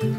[0.00, 0.12] Hej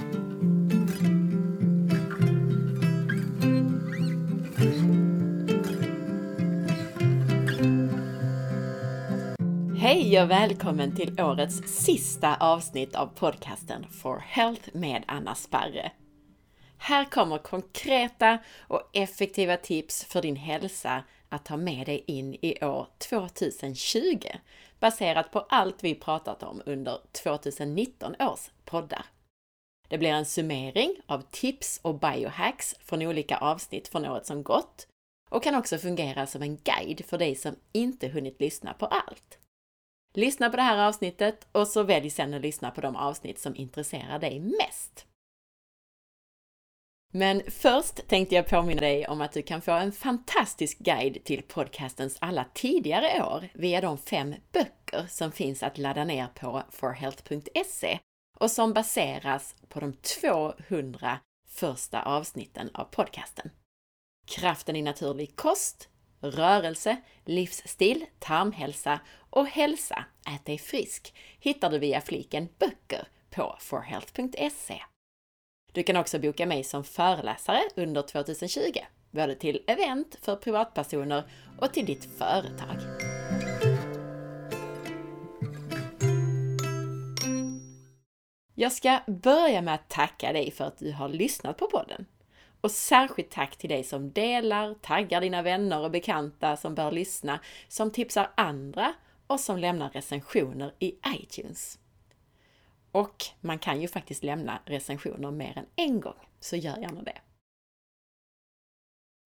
[10.21, 15.91] och välkommen till årets sista avsnitt av podcasten For Health med Anna Sparre.
[16.77, 18.37] Här kommer konkreta
[18.67, 24.27] och effektiva tips för din hälsa att ta med dig in i år 2020
[24.79, 29.05] baserat på allt vi pratat om under 2019 års poddar.
[29.91, 34.87] Det blir en summering av tips och biohacks från olika avsnitt från året som gått
[35.29, 39.37] och kan också fungera som en guide för dig som inte hunnit lyssna på allt.
[40.13, 43.55] Lyssna på det här avsnittet och så välj sen att lyssna på de avsnitt som
[43.55, 45.05] intresserar dig mest.
[47.13, 51.41] Men först tänkte jag påminna dig om att du kan få en fantastisk guide till
[51.41, 57.99] podcastens alla tidigare år via de fem böcker som finns att ladda ner på forhealth.se
[58.41, 63.51] och som baseras på de 200 första avsnitten av podcasten.
[64.25, 65.89] Kraften i naturlig kost,
[66.19, 74.81] rörelse, livsstil, tarmhälsa och hälsa, ät dig frisk hittar du via fliken böcker på forhealth.se.
[75.71, 78.61] Du kan också boka mig som föreläsare under 2020,
[79.11, 81.23] både till event för privatpersoner
[81.59, 83.10] och till ditt företag.
[88.55, 92.05] Jag ska börja med att tacka dig för att du har lyssnat på podden.
[92.61, 97.39] Och särskilt tack till dig som delar, taggar dina vänner och bekanta som bör lyssna,
[97.67, 98.93] som tipsar andra
[99.27, 101.79] och som lämnar recensioner i iTunes.
[102.91, 107.17] Och man kan ju faktiskt lämna recensioner mer än en gång, så gör gärna det.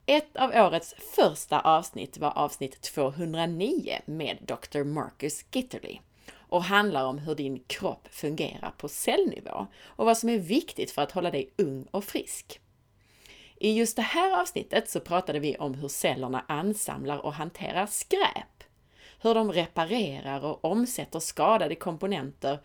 [0.05, 4.83] Ett av årets första avsnitt var avsnitt 209 med Dr.
[4.83, 5.99] Marcus Gitterly
[6.49, 11.01] och handlar om hur din kropp fungerar på cellnivå och vad som är viktigt för
[11.01, 12.59] att hålla dig ung och frisk.
[13.55, 18.63] I just det här avsnittet så pratade vi om hur cellerna ansamlar och hanterar skräp,
[19.21, 22.59] hur de reparerar och omsätter skadade komponenter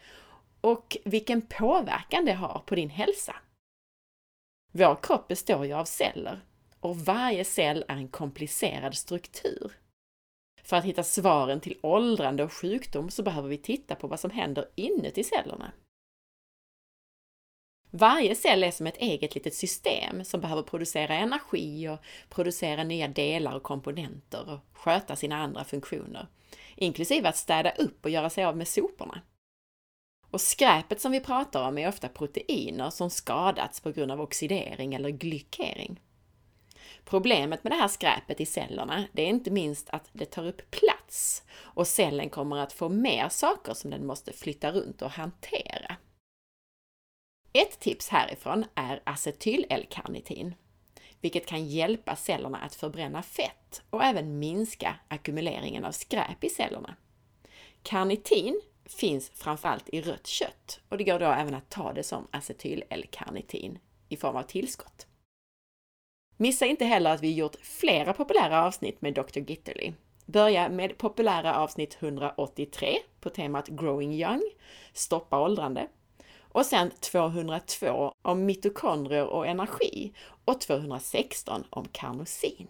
[0.60, 3.36] och vilken påverkan det har på din hälsa.
[4.72, 6.40] Vår kropp består ju av celler
[6.80, 9.72] och varje cell är en komplicerad struktur.
[10.70, 14.30] För att hitta svaren till åldrande och sjukdom så behöver vi titta på vad som
[14.30, 15.72] händer inuti cellerna.
[17.90, 21.98] Varje cell är som ett eget litet system som behöver producera energi och
[22.28, 26.26] producera nya delar och komponenter och sköta sina andra funktioner,
[26.76, 29.22] inklusive att städa upp och göra sig av med soporna.
[30.30, 34.94] Och skräpet som vi pratar om är ofta proteiner som skadats på grund av oxidering
[34.94, 36.00] eller glykering.
[37.04, 40.70] Problemet med det här skräpet i cellerna, det är inte minst att det tar upp
[40.70, 45.96] plats och cellen kommer att få mer saker som den måste flytta runt och hantera.
[47.52, 50.54] Ett tips härifrån är acetyl-L-karnitin,
[51.20, 56.96] vilket kan hjälpa cellerna att förbränna fett och även minska ackumuleringen av skräp i cellerna.
[57.82, 62.26] Karnitin finns framförallt i rött kött och det går då även att ta det som
[62.30, 63.78] acetyl-L-karnitin
[64.08, 65.06] i form av tillskott.
[66.42, 69.38] Missa inte heller att vi gjort flera populära avsnitt med Dr.
[69.38, 69.92] Gitterly.
[70.26, 74.42] Börja med populära avsnitt 183 på temat Growing Young,
[74.92, 75.88] Stoppa åldrande,
[76.38, 80.12] och sen 202 om mitokondrier och energi
[80.44, 82.68] och 216 om karnosin.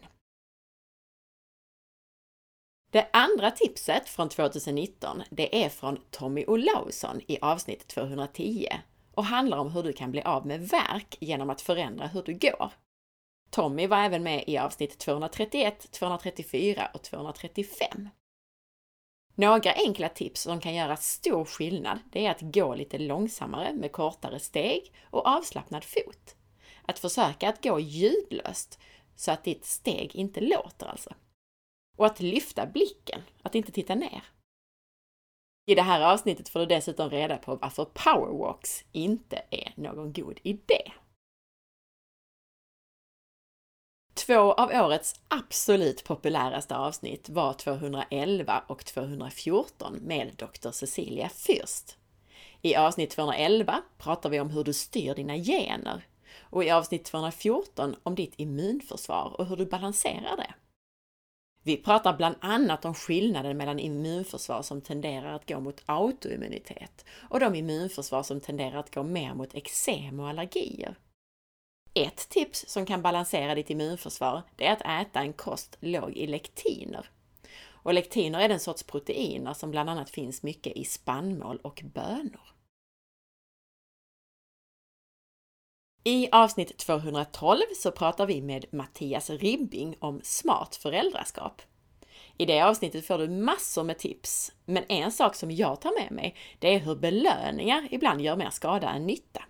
[2.92, 8.66] Det andra tipset från 2019, det är från Tommy Olausson i avsnitt 210
[9.14, 12.34] och handlar om hur du kan bli av med värk genom att förändra hur du
[12.34, 12.72] går.
[13.50, 18.08] Tommy var även med i avsnitt 231, 234 och 235.
[19.34, 23.92] Några enkla tips som kan göra stor skillnad, det är att gå lite långsammare med
[23.92, 26.36] kortare steg och avslappnad fot.
[26.86, 28.78] Att försöka att gå ljudlöst
[29.16, 31.14] så att ditt steg inte låter alltså.
[31.96, 34.22] Och att lyfta blicken, att inte titta ner.
[35.66, 40.38] I det här avsnittet får du dessutom reda på varför powerwalks inte är någon god
[40.42, 40.92] idé.
[44.26, 50.70] Två av årets absolut populäraste avsnitt var 211 och 214 med Dr.
[50.70, 51.96] Cecilia Fürst.
[52.62, 56.06] I avsnitt 211 pratar vi om hur du styr dina gener
[56.40, 60.54] och i avsnitt 214 om ditt immunförsvar och hur du balanserar det.
[61.62, 67.40] Vi pratar bland annat om skillnaden mellan immunförsvar som tenderar att gå mot autoimmunitet och
[67.40, 70.96] de immunförsvar som tenderar att gå mer mot eksem och allergier.
[71.94, 76.26] Ett tips som kan balansera ditt immunförsvar, det är att äta en kost låg i
[76.26, 77.10] lektiner.
[77.82, 82.50] Och lektiner är den sorts proteiner som bland annat finns mycket i spannmål och bönor.
[86.04, 91.62] I avsnitt 212 så pratar vi med Mattias Ribbing om smart föräldraskap.
[92.36, 96.12] I det avsnittet får du massor med tips, men en sak som jag tar med
[96.12, 99.42] mig, det är hur belöningar ibland gör mer skada än nytta.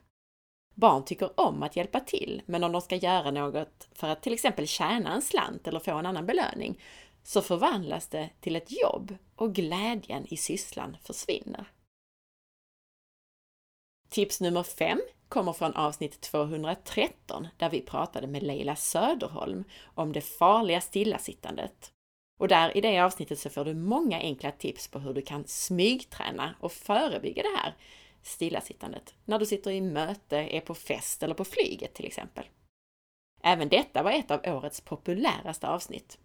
[0.75, 4.33] Barn tycker om att hjälpa till, men om de ska göra något för att till
[4.33, 6.83] exempel tjäna en slant eller få en annan belöning,
[7.23, 11.65] så förvandlas det till ett jobb och glädjen i sysslan försvinner.
[14.09, 20.21] Tips nummer 5 kommer från avsnitt 213 där vi pratade med Leila Söderholm om det
[20.21, 21.93] farliga stillasittandet.
[22.39, 25.45] Och där i det avsnittet så får du många enkla tips på hur du kan
[25.47, 27.75] smygträna och förebygga det här
[28.23, 32.45] stillasittandet när du sitter i möte, är på fest eller på flyget till exempel.
[33.43, 36.19] Även detta var ett av årets populäraste avsnitt.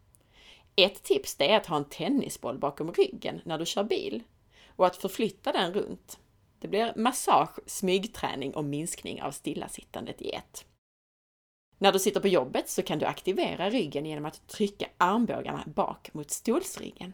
[0.75, 4.23] Ett tips det är att ha en tennisboll bakom ryggen när du kör bil
[4.67, 6.19] och att förflytta den runt.
[6.59, 10.65] Det blir massage, smygträning och minskning av stillasittandet i ett.
[11.77, 16.13] När du sitter på jobbet så kan du aktivera ryggen genom att trycka armbågarna bak
[16.13, 17.13] mot stolsryggen.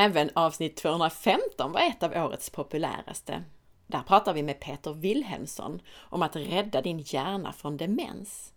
[0.00, 3.44] Även avsnitt 215 var ett av årets populäraste.
[3.86, 8.52] Där pratar vi med Peter Wilhelmsson om att rädda din hjärna från demens.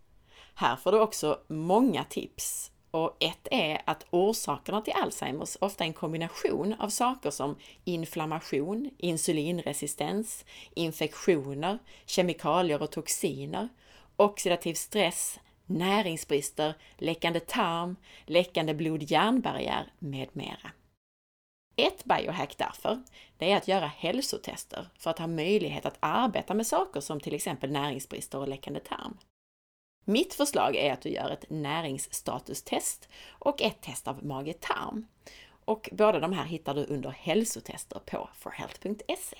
[0.55, 5.87] Här får du också många tips och ett är att orsakerna till Alzheimers ofta är
[5.87, 13.69] en kombination av saker som inflammation, insulinresistens, infektioner, kemikalier och toxiner,
[14.15, 20.71] oxidativ stress, näringsbrister, läckande tarm, läckande blod-hjärnbarriär med mera.
[21.75, 23.03] Ett biohack därför,
[23.37, 27.35] det är att göra hälsotester för att ha möjlighet att arbeta med saker som till
[27.35, 29.17] exempel näringsbrister och läckande tarm.
[30.05, 35.07] Mitt förslag är att du gör ett näringsstatustest och ett test av mage-tarm.
[35.65, 39.37] Och båda de här hittar du under hälsotester på forhealth.se.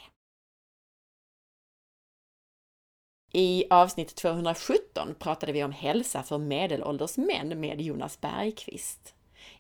[3.32, 9.16] I avsnitt 217 pratade vi om hälsa för medelålders män med Jonas Bergqvist.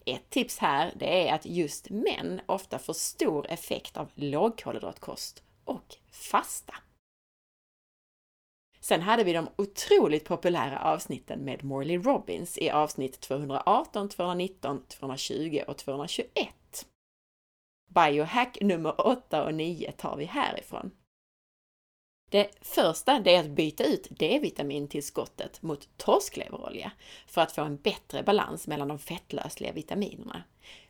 [0.06, 5.96] Ett tips här, det är att just män ofta får stor effekt av lågkolhydratkost och
[6.12, 6.74] fasta.
[8.80, 15.62] Sen hade vi de otroligt populära avsnitten med Morley Robbins i avsnitt 218, 219, 220
[15.68, 16.54] och 221.
[17.90, 20.92] Biohack nummer 8 och 9 tar vi härifrån.
[22.34, 26.92] Det första det är att byta ut D-vitamintillskottet mot torskleverolja
[27.28, 30.44] för att få en bättre balans mellan de fettlösliga vitaminerna,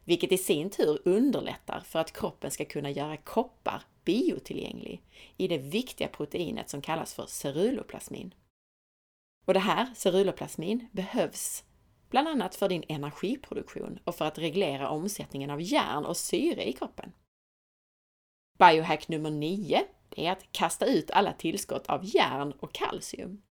[0.04, 5.01] vilket i sin tur underlättar för att kroppen ska kunna göra koppar biotillgänglig
[5.38, 8.34] i det viktiga proteinet som kallas för ceruloplasmin.
[9.45, 11.63] Och det här, ceruloplasmin, behövs
[12.10, 16.74] bland annat för din energiproduktion och för att reglera omsättningen av järn och syre i
[16.74, 17.12] kroppen.
[18.60, 19.86] Biohack nummer 9
[20.18, 23.42] är att kasta ut alla tillskott av järn och kalcium.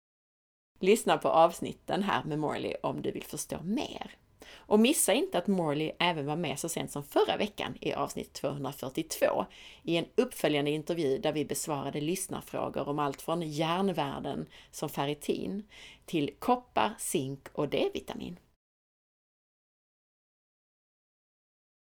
[0.81, 4.17] Lyssna på avsnitten här med Morley om du vill förstå mer.
[4.55, 8.33] Och missa inte att Morley även var med så sent som förra veckan i avsnitt
[8.33, 9.47] 242
[9.83, 15.69] i en uppföljande intervju där vi besvarade lyssnarfrågor om allt från järnvärden som ferritin
[16.05, 18.39] till koppar, zink och D-vitamin.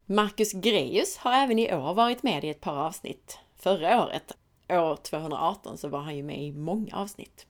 [0.06, 3.38] Marcus Greus har även i år varit med i ett par avsnitt.
[3.56, 4.36] Förra året,
[4.70, 7.46] år 218, så var han ju med i många avsnitt.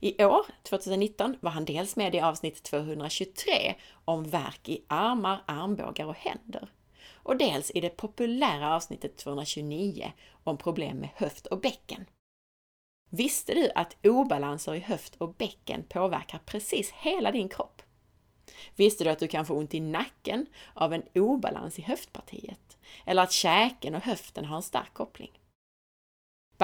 [0.00, 3.74] I år, 2019, var han dels med i avsnitt 223
[4.04, 6.68] om värk i armar, armbågar och händer
[7.24, 10.12] och dels i det populära avsnittet 229
[10.44, 12.06] om problem med höft och bäcken.
[13.10, 17.82] Visste du att obalanser i höft och bäcken påverkar precis hela din kropp?
[18.76, 22.78] Visste du att du kan få ont i nacken av en obalans i höftpartiet?
[23.06, 25.40] Eller att käken och höften har en stark koppling?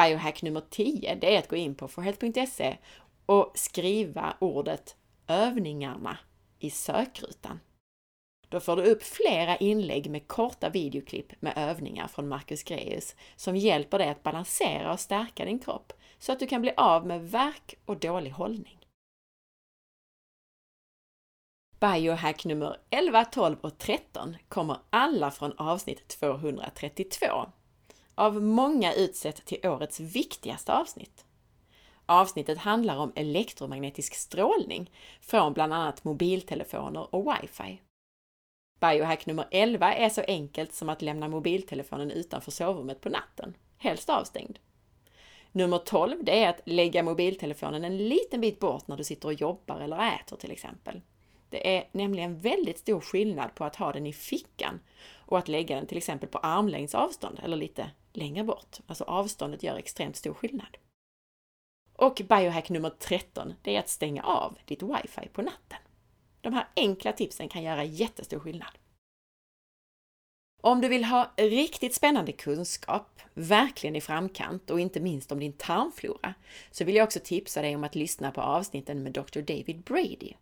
[0.00, 2.76] Biohack nummer 10, det är att gå in på forhealth.se
[3.26, 6.18] och skriva ordet övningarna
[6.58, 7.60] i sökrutan.
[8.48, 13.56] Då får du upp flera inlägg med korta videoklipp med övningar från Marcus Greus som
[13.56, 17.30] hjälper dig att balansera och stärka din kropp så att du kan bli av med
[17.30, 18.86] värk och dålig hållning.
[21.80, 27.26] Biohack nummer 11, 12 och 13 kommer alla från avsnitt 232.
[28.14, 31.24] Av många utsett till årets viktigaste avsnitt.
[32.06, 34.90] Avsnittet handlar om elektromagnetisk strålning
[35.20, 37.80] från bland annat mobiltelefoner och wifi.
[38.80, 44.10] Biohack nummer 11 är så enkelt som att lämna mobiltelefonen utanför sovrummet på natten, helst
[44.10, 44.58] avstängd.
[45.52, 49.34] Nummer 12, det är att lägga mobiltelefonen en liten bit bort när du sitter och
[49.34, 51.00] jobbar eller äter till exempel.
[51.48, 54.80] Det är nämligen väldigt stor skillnad på att ha den i fickan
[55.16, 58.76] och att lägga den till exempel på armlängds avstånd eller lite längre bort.
[58.86, 60.76] Alltså avståndet gör extremt stor skillnad.
[61.92, 65.78] Och biohack nummer 13, det är att stänga av ditt wifi på natten.
[66.40, 68.78] De här enkla tipsen kan göra jättestor skillnad.
[70.62, 75.52] Om du vill ha riktigt spännande kunskap, verkligen i framkant och inte minst om din
[75.52, 76.34] tarmflora,
[76.70, 79.40] så vill jag också tipsa dig om att lyssna på avsnitten med Dr.
[79.40, 80.32] David Brady.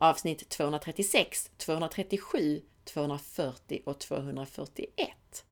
[0.00, 5.45] Avsnitt 236, 237, 240 och 241.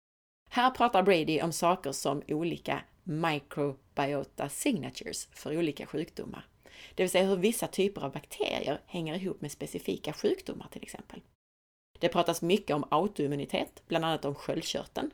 [0.54, 6.46] Här pratar Brady om saker som olika microbiota signatures för olika sjukdomar.
[6.94, 11.20] Det vill säga hur vissa typer av bakterier hänger ihop med specifika sjukdomar till exempel.
[11.98, 15.10] Det pratas mycket om autoimmunitet, bland annat om sköldkörteln.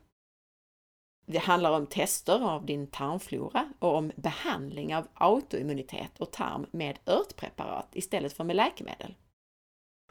[1.27, 6.99] Det handlar om tester av din tarmflora och om behandling av autoimmunitet och tarm med
[7.07, 9.15] örtpreparat istället för med läkemedel.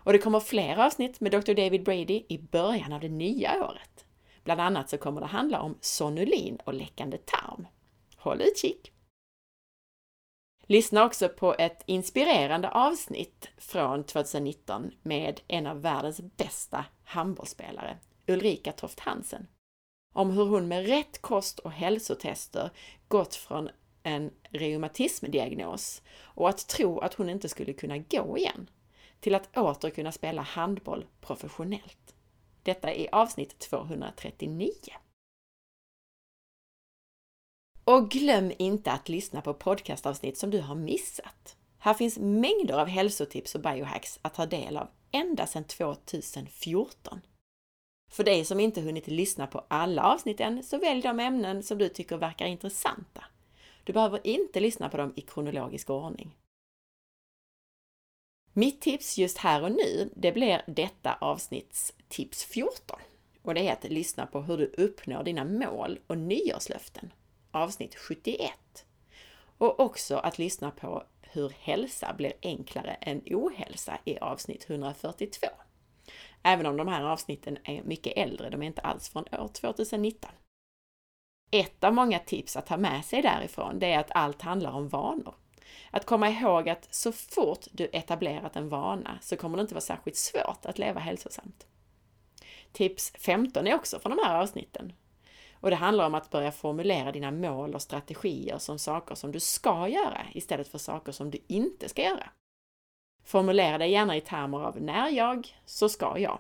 [0.02, 1.54] Och det kommer fler avsnitt med Dr.
[1.54, 4.06] David Brady i början av det nya året.
[4.44, 7.68] Bland annat så kommer det handla om sonulin och läckande tarm.
[8.18, 8.92] Håll utkik!
[10.72, 18.72] Lyssna också på ett inspirerande avsnitt från 2019 med en av världens bästa handbollsspelare, Ulrika
[18.72, 19.48] Toft Hansen.
[20.14, 22.70] Om hur hon med rätt kost och hälsotester
[23.08, 23.70] gått från
[24.04, 28.70] en reumatismdiagnos och att tro att hon inte skulle kunna gå igen,
[29.20, 32.16] till att åter kunna spela handboll professionellt.
[32.70, 34.72] Detta är avsnitt 239.
[37.84, 41.58] Och glöm inte att lyssna på podcastavsnitt som du har missat.
[41.80, 47.22] Här finns mängder av hälsotips och biohacks att ta del av ända sedan 2014.
[48.12, 51.78] För dig som inte hunnit lyssna på alla avsnitt än, så välj de ämnen som
[51.78, 53.24] du tycker verkar intressanta.
[53.84, 56.36] Du behöver inte lyssna på dem i kronologisk ordning.
[58.60, 63.00] Mitt tips just här och nu, det blir detta avsnitts tips 14.
[63.42, 67.14] Och det är att lyssna på hur du uppnår dina mål och nyårslöften
[67.52, 68.52] avsnitt 71.
[69.58, 75.48] Och också att lyssna på hur hälsa blir enklare än ohälsa i avsnitt 142.
[76.44, 80.32] Även om de här avsnitten är mycket äldre, de är inte alls från år 2019.
[81.52, 84.88] Ett av många tips att ta med sig därifrån, det är att allt handlar om
[84.88, 85.36] vanor.
[85.92, 89.82] Att komma ihåg att så fort du etablerat en vana så kommer det inte vara
[89.82, 91.68] särskilt svårt att leva hälsosamt.
[92.72, 94.94] Tips 15 är också från de här avsnitten.
[95.62, 99.40] Och det handlar om att börja formulera dina mål och strategier som saker som du
[99.40, 102.30] ska göra istället för saker som du inte ska göra.
[103.24, 106.40] Formulera dig gärna i termer av när jag, så ska jag.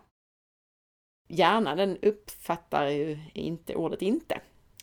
[1.27, 4.41] Hjärnan den uppfattar ju inte ordet inte.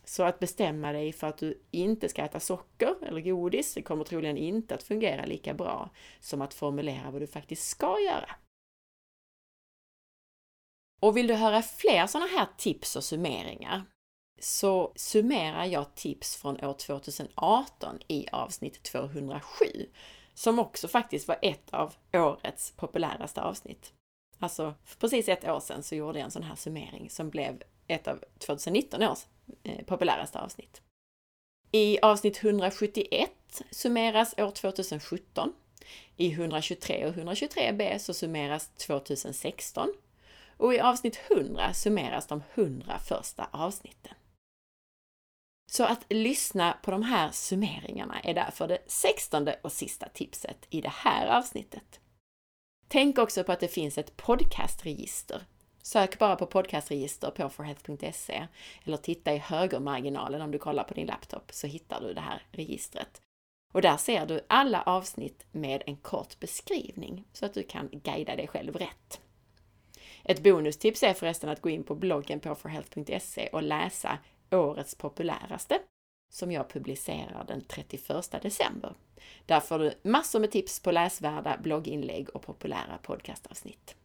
[0.09, 4.05] Så att bestämma dig för att du inte ska äta socker eller godis det kommer
[4.05, 8.31] troligen inte att fungera lika bra som att formulera vad du faktiskt ska göra.
[11.01, 13.85] Och vill du höra fler sådana här tips och summeringar
[14.41, 19.65] så summerar jag tips från år 2018 i avsnitt 207,
[20.35, 23.93] som också faktiskt var ett av årets populäraste avsnitt.
[24.39, 27.63] Alltså, för precis ett år sedan så gjorde jag en sån här summering som blev
[27.87, 29.27] ett av 2019 års
[29.63, 30.83] Eh, populäraste avsnitt.
[31.73, 33.31] I avsnitt 171
[33.71, 35.53] summeras år 2017.
[36.17, 39.95] I 123 och 123b så summeras 2016
[40.57, 44.15] och i avsnitt 100 summeras de 100 första avsnitten.
[45.71, 50.81] Så att lyssna på de här summeringarna är därför det sextonde och sista tipset i
[50.81, 52.01] det här avsnittet.
[52.89, 55.43] Tänk också på att det finns ett podcastregister.
[55.87, 58.47] Sök bara på podcastregister på forhealth.se
[58.85, 62.43] eller titta i högermarginalen om du kollar på din laptop så hittar du det här
[62.51, 63.21] registret.
[63.75, 68.37] Och där ser du alla avsnitt med en kort beskrivning så att du kan guida
[68.37, 69.21] dig själv rätt.
[70.25, 74.19] Ett bonustips är förresten att gå in på bloggen på forhealth.se och läsa
[74.51, 75.79] årets populäraste
[76.33, 78.95] som jag publicerar den 31 december.
[79.47, 83.97] Där får du massor med tips på läsvärda blogginlägg och populära podcastavsnitt.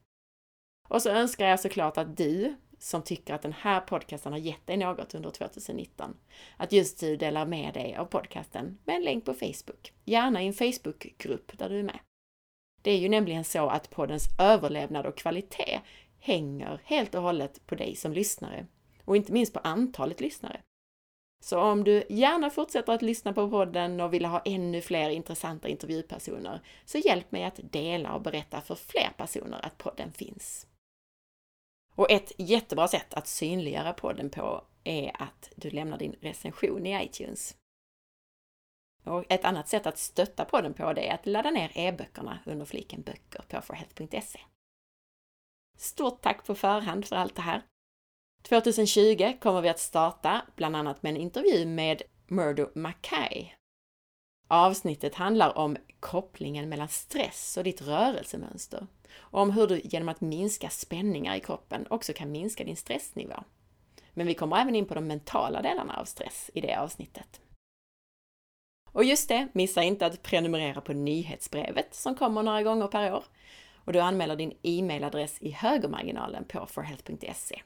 [0.91, 4.67] Och så önskar jag såklart att du som tycker att den här podcasten har gett
[4.67, 6.17] dig något under 2019,
[6.57, 10.47] att just du delar med dig av podcasten med en länk på Facebook, gärna i
[10.47, 11.99] en Facebookgrupp där du är med.
[12.81, 15.81] Det är ju nämligen så att poddens överlevnad och kvalitet
[16.19, 18.65] hänger helt och hållet på dig som lyssnare
[19.05, 20.61] och inte minst på antalet lyssnare.
[21.43, 25.67] Så om du gärna fortsätter att lyssna på podden och vill ha ännu fler intressanta
[25.67, 30.67] intervjupersoner, så hjälp mig att dela och berätta för fler personer att podden finns.
[32.01, 37.05] Och ett jättebra sätt att synliggöra podden på är att du lämnar din recension i
[37.05, 37.55] iTunes.
[39.03, 42.65] Och ett annat sätt att stötta podden på det är att ladda ner e-böckerna under
[42.65, 44.39] fliken böcker på forhealth.se.
[45.77, 47.61] Stort tack på förhand för allt det här!
[48.41, 53.53] 2020 kommer vi att starta bland annat med en intervju med Murdo Mackay.
[54.47, 60.21] Avsnittet handlar om kopplingen mellan stress och ditt rörelsemönster och om hur du genom att
[60.21, 63.43] minska spänningar i kroppen också kan minska din stressnivå.
[64.13, 67.41] Men vi kommer även in på de mentala delarna av stress i det avsnittet.
[68.91, 73.23] Och just det, missa inte att prenumerera på nyhetsbrevet som kommer några gånger per år.
[73.75, 77.61] Och du anmäler din e-mailadress i högermarginalen på forhealth.se.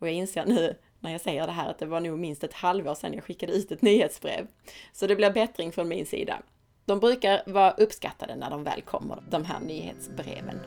[0.00, 2.52] Och jag inser nu när jag säger det här att det var nog minst ett
[2.52, 4.46] halvår sedan jag skickade ut ett nyhetsbrev.
[4.92, 6.42] Så det blir bättring från min sida.
[6.90, 10.60] De brukar vara uppskattade när de väl kommer, de här nyhetsbreven.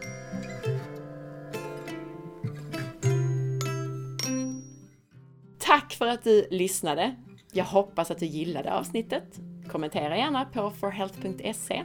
[5.59, 7.15] Tack för att du lyssnade!
[7.51, 9.23] Jag hoppas att du gillade avsnittet.
[9.71, 11.83] Kommentera gärna på forhealth.se.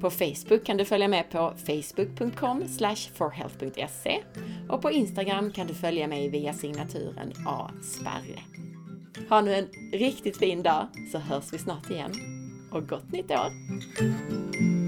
[0.00, 2.64] På Facebook kan du följa med på facebook.com
[3.14, 4.22] forhealth.se
[4.68, 8.42] och på Instagram kan du följa mig via signaturen asparre.
[9.28, 12.35] Ha nu en riktigt fin dag så hörs vi snart igen
[12.70, 14.85] och gott nytt år!